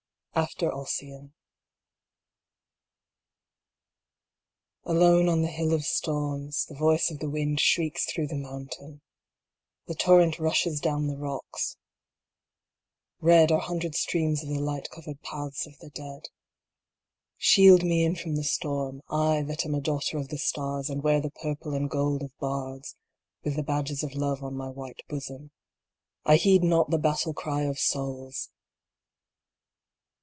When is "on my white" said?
24.43-25.01